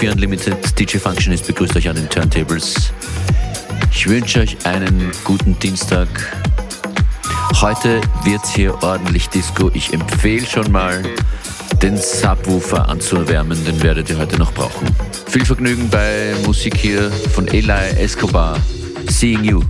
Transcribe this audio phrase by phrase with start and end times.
[0.00, 0.78] bei FM4 Unlimited.
[0.78, 2.92] DJ Functionist begrüßt euch an den Turntables.
[3.92, 6.08] Ich wünsche euch einen guten Dienstag.
[7.60, 9.70] Heute wird hier ordentlich Disco.
[9.74, 11.02] Ich empfehle schon mal,
[11.82, 13.62] den Subwoofer anzuerwärmen.
[13.64, 14.86] Den werdet ihr heute noch brauchen.
[15.26, 18.58] Viel Vergnügen bei Musik hier von Eli Escobar.
[19.08, 19.62] Seeing You.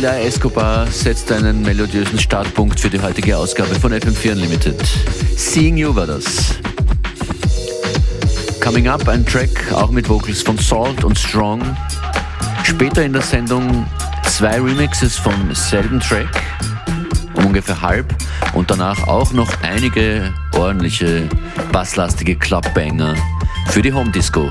[0.00, 4.74] Escobar setzt einen melodiösen Startpunkt für die heutige Ausgabe von FM4 Unlimited.
[5.36, 6.54] Seeing You war das.
[8.60, 11.60] Coming Up, ein Track auch mit Vocals von Salt und Strong.
[12.64, 13.86] Später in der Sendung
[14.24, 16.42] zwei Remixes vom selben Track,
[17.34, 18.14] um ungefähr halb.
[18.54, 21.28] Und danach auch noch einige ordentliche,
[21.70, 23.14] basslastige Clubbanger
[23.68, 24.50] für die Home Disco.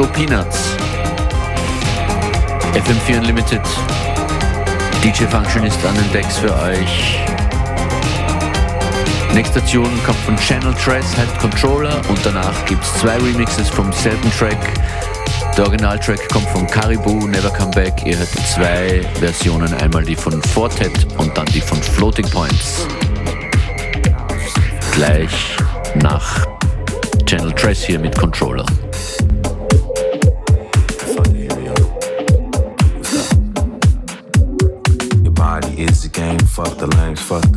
[0.00, 0.76] Disco Peanuts.
[2.72, 3.60] FM4 Unlimited.
[5.02, 7.18] DJ Function ist an den Decks für euch.
[9.34, 13.92] Nächste Station kommt von Channel Trace, heißt Controller und danach gibt es zwei Remixes vom
[13.92, 14.56] selben Track.
[15.58, 18.06] Der Originaltrack kommt von Caribou, Never Come Back.
[18.06, 22.86] Ihr hört zwei Versionen, einmal die von Fortet und dann die von Floating Points.
[24.94, 25.56] Gleich
[25.96, 26.46] nach
[27.26, 28.64] Channel Trace hier mit Controller.
[36.64, 37.49] fuck the lanes, fuck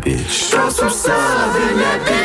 [0.00, 0.50] that bitch.
[0.50, 2.17] Throw some love in that bitch.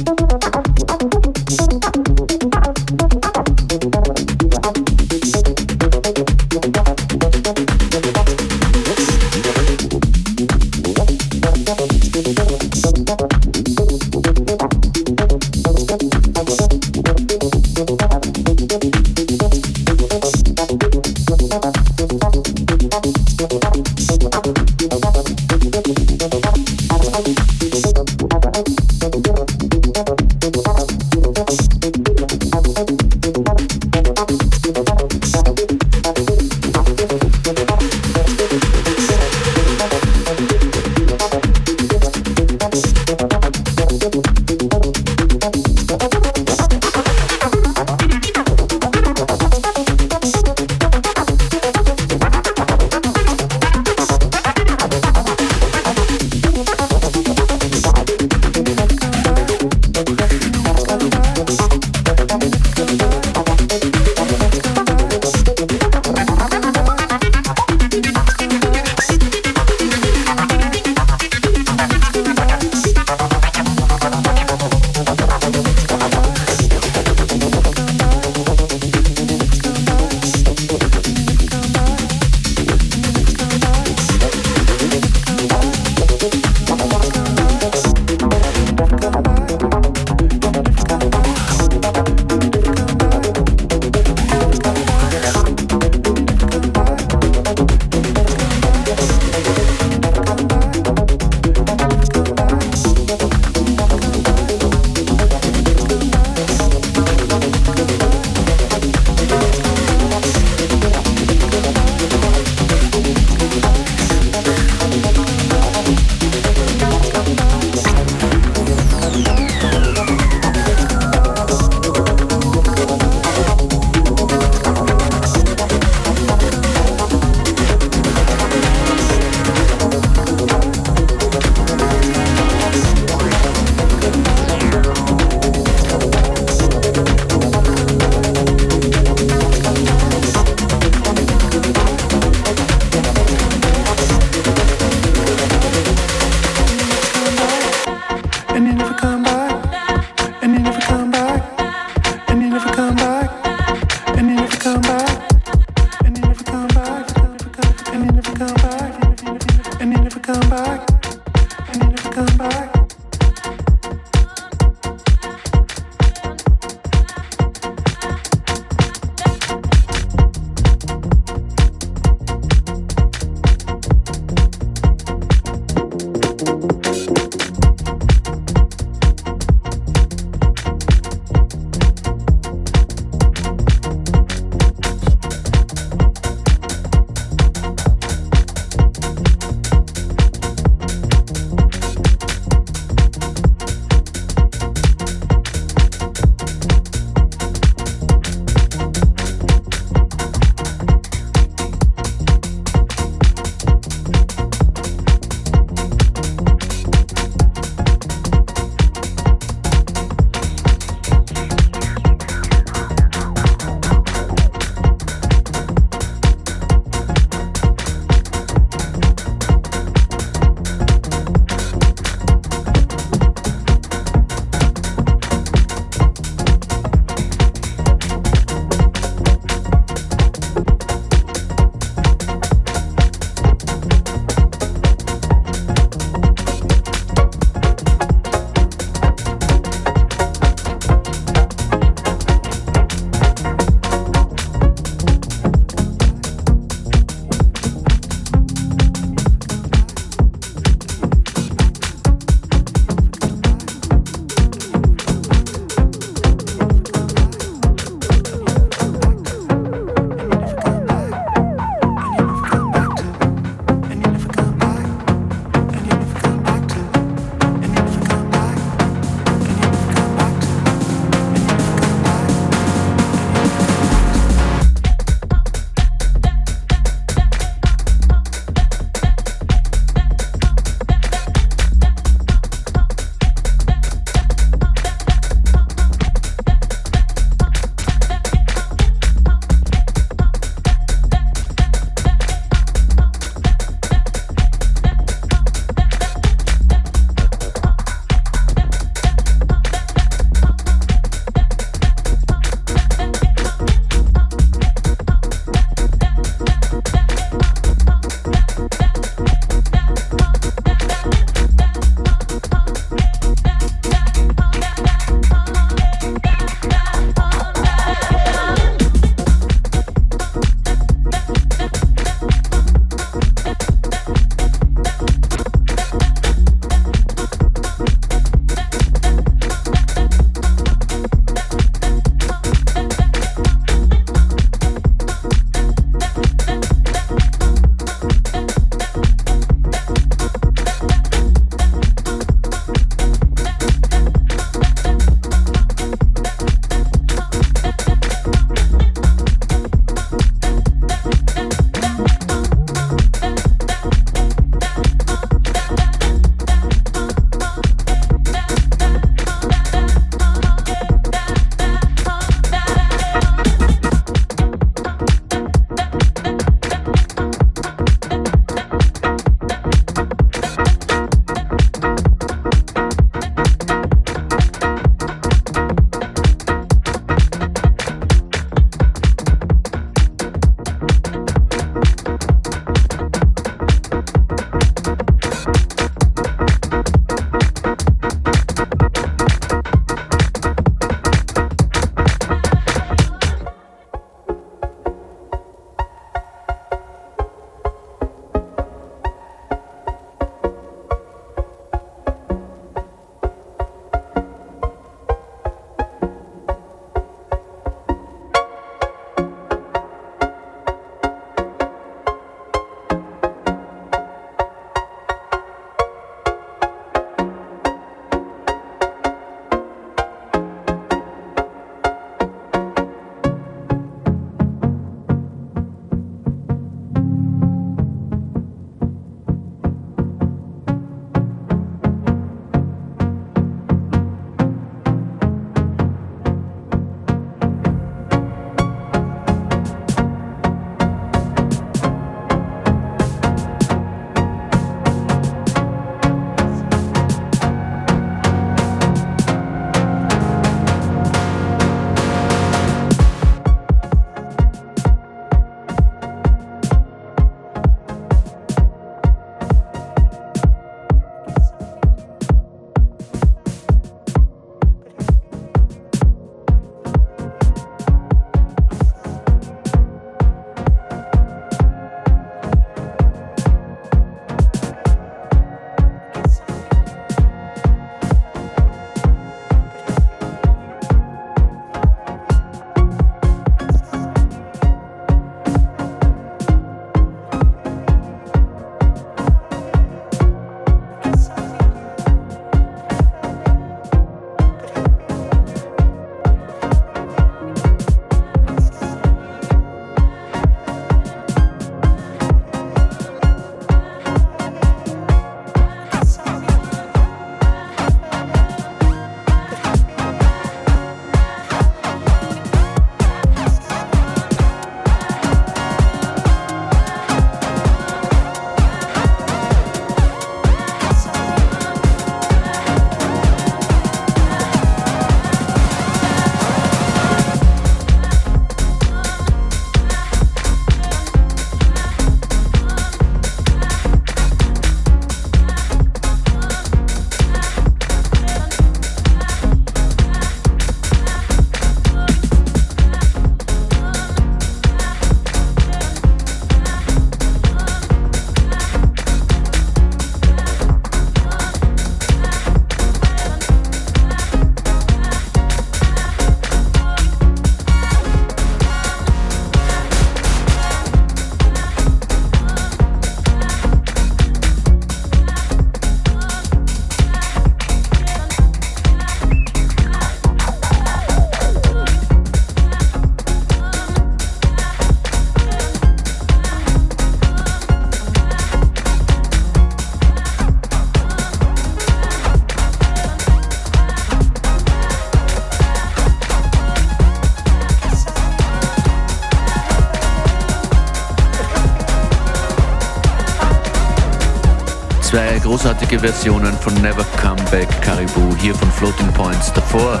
[595.92, 600.00] Großartige Versionen von Never Come Back Caribou, hier von Floating Points, davor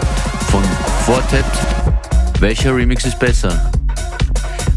[0.50, 0.62] von
[1.04, 1.44] Fortet.
[2.40, 3.70] Welcher Remix ist besser?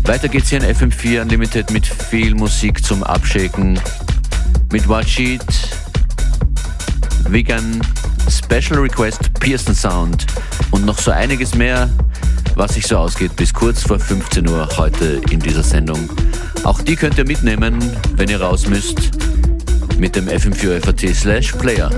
[0.04, 3.80] Weiter geht's hier in FM4 Unlimited mit viel Musik zum Abschicken.
[4.72, 5.42] Mit Watch It,
[7.30, 7.82] Vegan,
[8.30, 10.26] Special Request, Pearson Sound
[10.72, 11.90] und noch so einiges mehr,
[12.56, 16.10] was sich so ausgeht bis kurz vor 15 Uhr heute in dieser Sendung.
[16.64, 17.80] Auch die könnt ihr mitnehmen,
[18.16, 19.12] wenn ihr raus müsst,
[19.98, 21.90] mit dem FM4 FAT slash Player.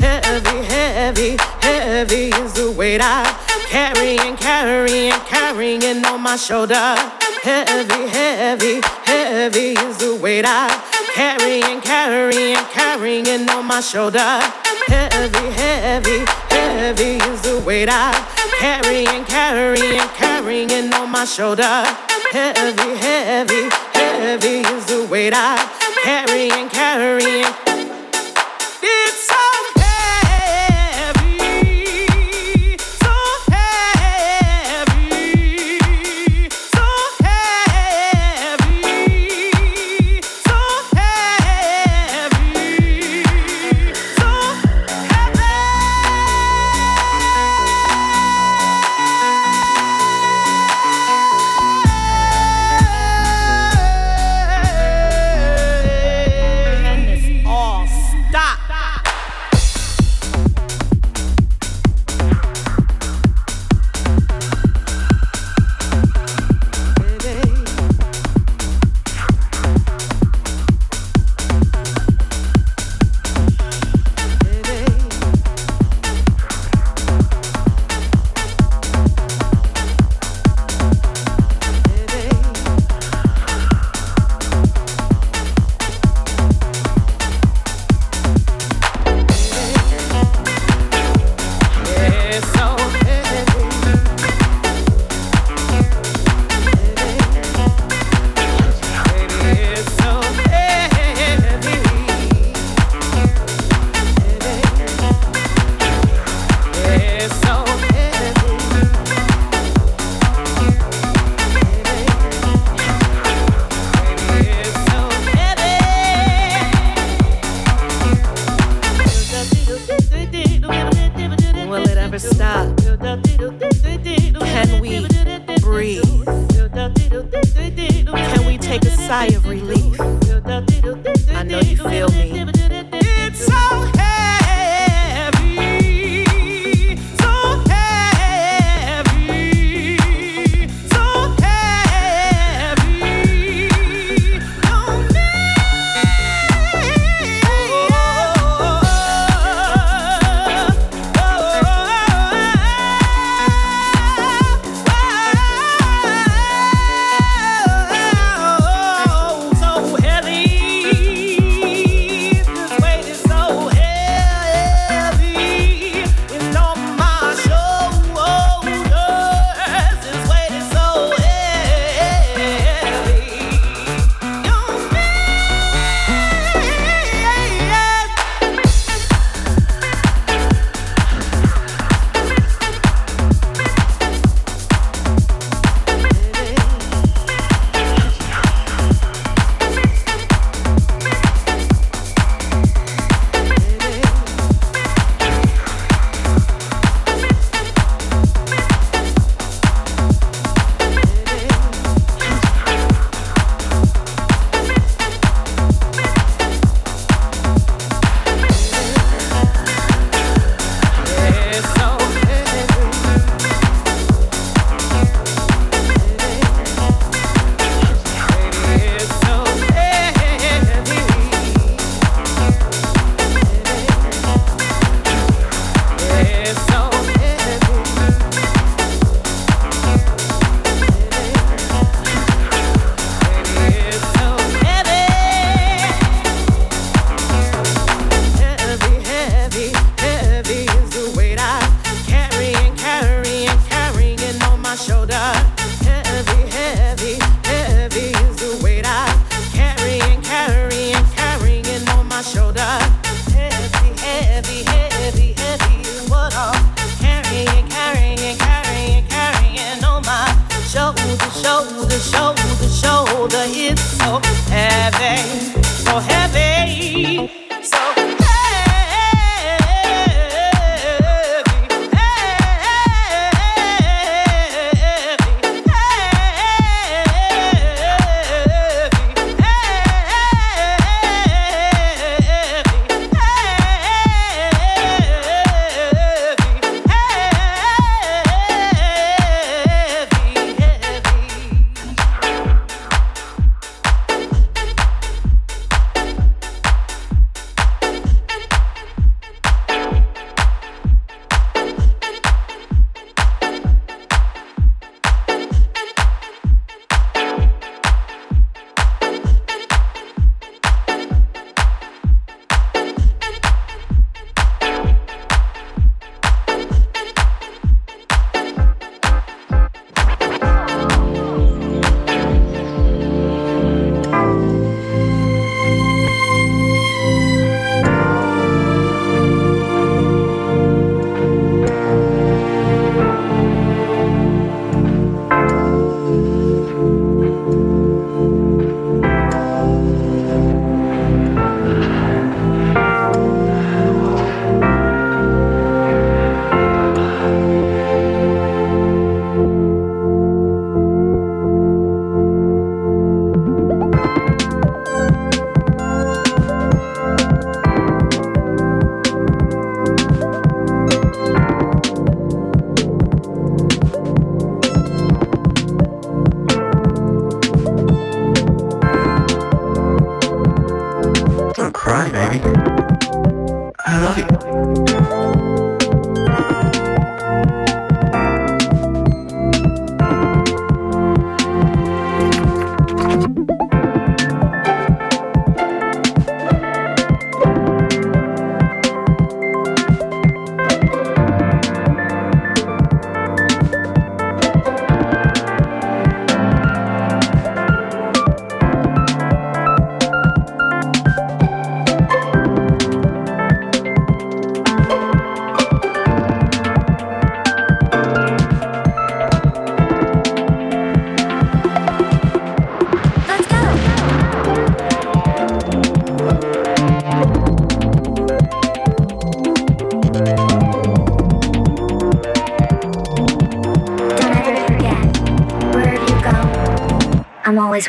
[0.00, 0.21] Hey.
[0.22, 3.24] Heavy, heavy, heavy is the weight I
[3.68, 6.94] carry and carry and carrying on my shoulder.
[7.42, 10.68] Heavy, heavy, heavy is the weight I
[11.14, 14.40] carry and carry and carrying on my shoulder.
[14.86, 18.12] Heavy, heavy, heavy is the weight I
[18.58, 21.84] carry and carry and carrying on my shoulder.
[22.30, 25.56] Heavy, heavy, heavy is the weight I
[26.02, 27.61] carry and carry and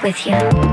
[0.02, 0.73] with you.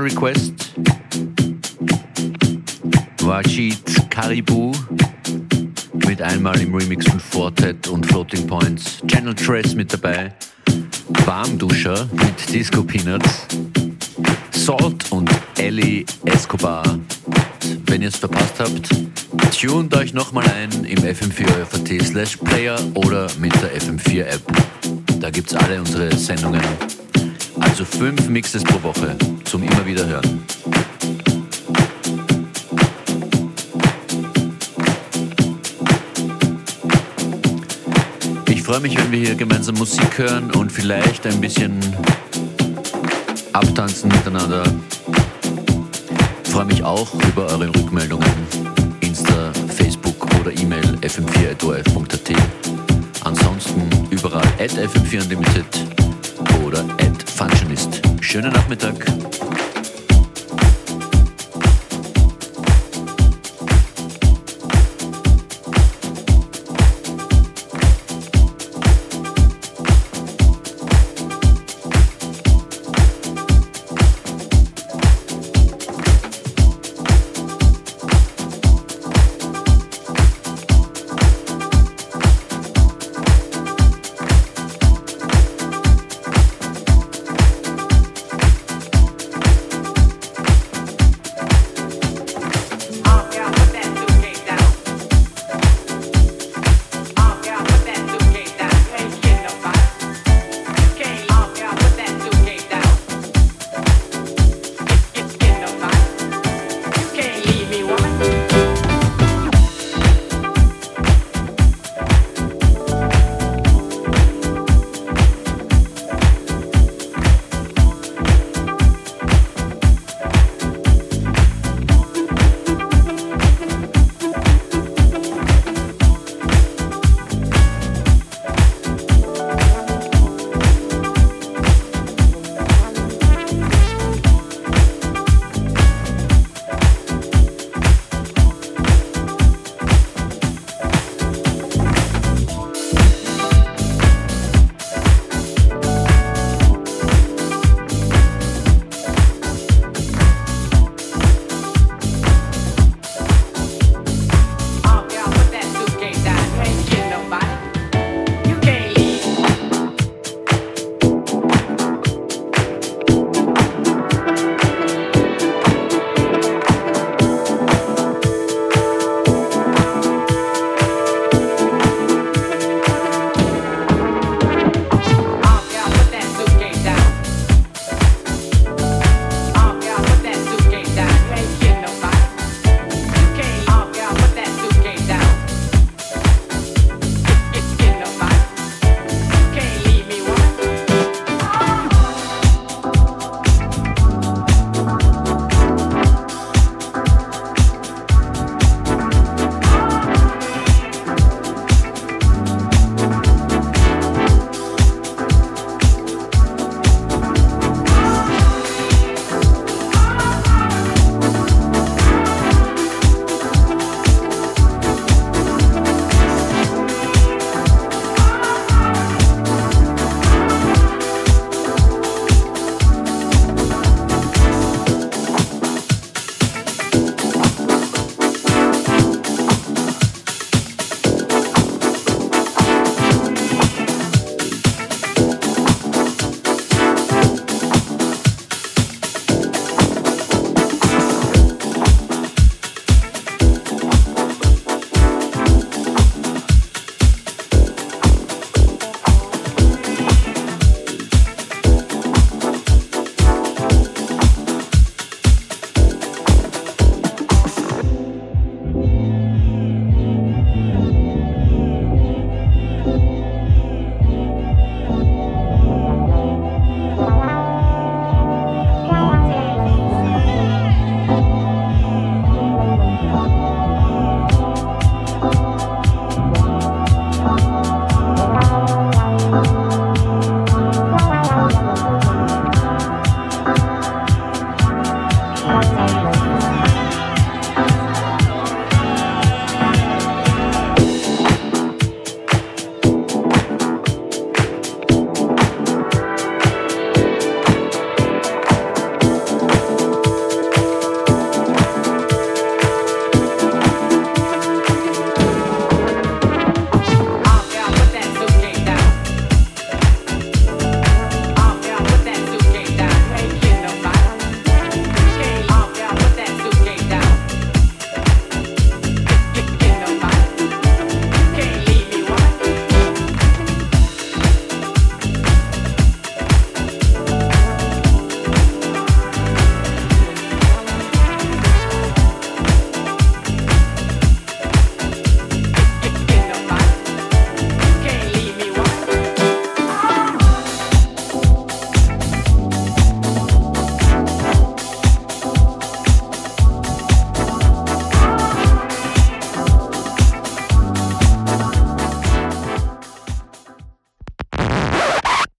[0.00, 0.52] Special Request.
[3.18, 4.72] Wajid Caribou
[6.06, 10.32] mit einmal im Remix von Fortet und Floating Points, Channel Trace mit dabei,
[11.26, 13.46] Warmduscher mit Disco Peanuts,
[14.52, 16.98] Salt und Ellie Escobar.
[17.86, 18.88] Wenn ihr es verpasst habt,
[19.54, 24.42] tuned euch nochmal ein im FM4 slash Player oder mit der FM4 App.
[25.20, 26.62] Da gibt es alle unsere Sendungen.
[27.60, 28.79] Also fünf Mixes pro
[38.80, 41.78] freue mich, wenn wir hier gemeinsam Musik hören und vielleicht ein bisschen
[43.52, 44.62] abtanzen miteinander.
[46.44, 48.26] Ich freue mich auch über eure Rückmeldungen.
[49.00, 52.32] Insta, Facebook oder E-Mail fm4.orf.at.
[53.24, 55.64] Ansonsten überall at fm4unlimited
[56.64, 58.00] oder at Functionist.
[58.22, 58.94] Schönen Nachmittag.